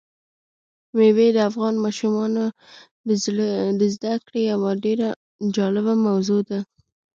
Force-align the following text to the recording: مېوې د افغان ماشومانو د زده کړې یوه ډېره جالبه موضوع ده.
مېوې 0.95 1.27
د 1.33 1.37
افغان 1.49 1.75
ماشومانو 1.85 2.45
د 3.79 3.81
زده 3.95 4.13
کړې 4.25 4.41
یوه 4.51 4.71
ډېره 4.83 5.09
جالبه 5.55 5.93
موضوع 6.07 6.41
ده. 6.49 6.59